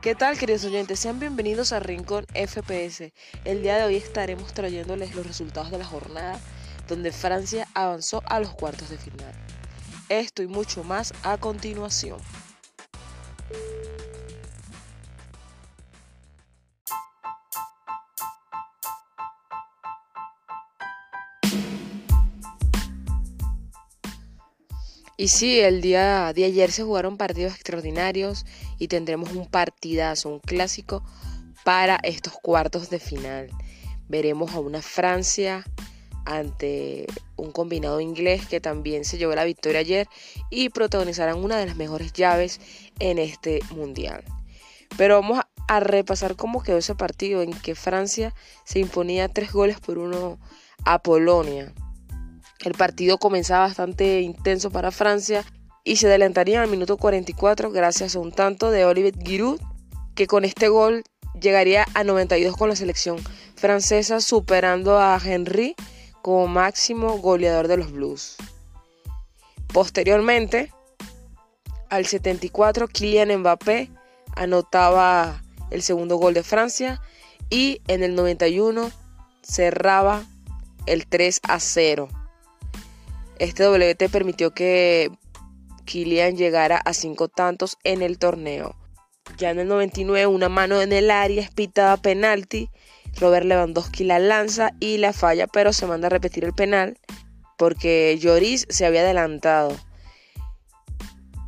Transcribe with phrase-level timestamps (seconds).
[0.00, 0.98] ¿Qué tal queridos oyentes?
[0.98, 3.12] Sean bienvenidos a Rincón FPS.
[3.44, 6.40] El día de hoy estaremos trayéndoles los resultados de la jornada
[6.88, 9.30] donde Francia avanzó a los cuartos de final.
[10.08, 12.16] Esto y mucho más a continuación.
[25.20, 28.46] Y sí, el día de ayer se jugaron partidos extraordinarios
[28.78, 31.04] y tendremos un partidazo, un clásico
[31.62, 33.50] para estos cuartos de final.
[34.08, 35.62] Veremos a una Francia
[36.24, 37.04] ante
[37.36, 40.08] un combinado inglés que también se llevó la victoria ayer
[40.48, 42.58] y protagonizarán una de las mejores llaves
[42.98, 44.24] en este mundial.
[44.96, 48.34] Pero vamos a repasar cómo quedó ese partido en que Francia
[48.64, 50.38] se imponía tres goles por uno
[50.86, 51.74] a Polonia.
[52.62, 55.44] El partido comenzaba bastante intenso para Francia
[55.82, 59.60] y se adelantaría al minuto 44 gracias a un tanto de Olivier Giroud,
[60.14, 61.02] que con este gol
[61.40, 63.16] llegaría a 92 con la selección
[63.56, 65.74] francesa, superando a Henry
[66.20, 68.36] como máximo goleador de los Blues.
[69.72, 70.70] Posteriormente,
[71.88, 73.90] al 74, Kylian Mbappé
[74.36, 77.00] anotaba el segundo gol de Francia
[77.48, 78.90] y en el 91
[79.42, 80.24] cerraba
[80.86, 82.08] el 3 a 0
[83.40, 85.10] este WT permitió que
[85.86, 88.76] Kylian llegara a cinco tantos en el torneo.
[89.38, 92.68] Ya en el 99, una mano en el área es pitada penalti.
[93.18, 96.98] Robert Lewandowski la lanza y la falla, pero se manda a repetir el penal
[97.56, 99.74] porque Lloris se había adelantado.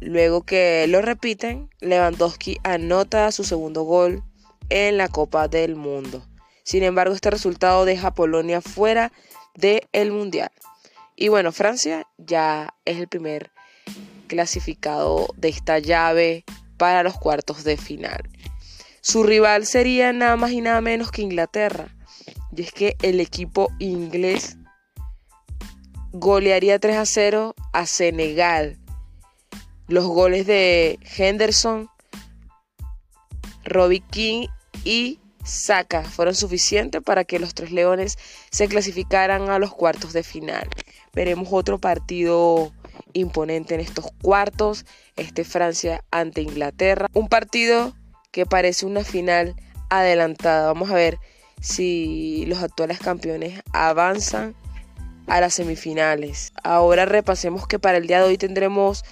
[0.00, 4.22] Luego que lo repiten, Lewandowski anota su segundo gol
[4.70, 6.26] en la Copa del Mundo.
[6.64, 9.12] Sin embargo, este resultado deja a Polonia fuera
[9.54, 10.50] del Mundial.
[11.16, 13.50] Y bueno, Francia ya es el primer
[14.26, 16.44] clasificado de esta llave
[16.78, 18.28] para los cuartos de final.
[19.00, 21.88] Su rival sería nada más y nada menos que Inglaterra.
[22.54, 24.56] Y es que el equipo inglés
[26.12, 28.78] golearía 3 a 0 a Senegal.
[29.88, 31.90] Los goles de Henderson,
[33.64, 34.46] Robbie King
[34.84, 38.16] y Saka fueron suficientes para que los tres leones
[38.50, 40.68] se clasificaran a los cuartos de final.
[41.14, 42.72] Veremos otro partido
[43.12, 44.86] imponente en estos cuartos,
[45.16, 47.94] este Francia ante Inglaterra, un partido
[48.30, 49.54] que parece una final
[49.90, 50.66] adelantada.
[50.66, 51.18] Vamos a ver
[51.60, 54.54] si los actuales campeones avanzan
[55.26, 56.52] a las semifinales.
[56.64, 59.04] Ahora repasemos que para el día de hoy tendremos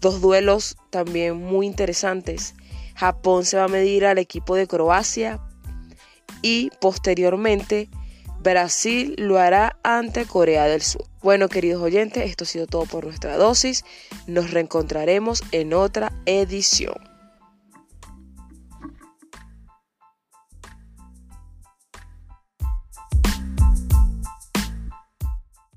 [0.00, 2.54] dos duelos también muy interesantes.
[2.94, 5.38] Japón se va a medir al equipo de Croacia
[6.40, 7.90] y posteriormente
[8.46, 11.04] Brasil lo hará ante Corea del Sur.
[11.20, 13.84] Bueno, queridos oyentes, esto ha sido todo por nuestra dosis.
[14.28, 17.15] Nos reencontraremos en otra edición.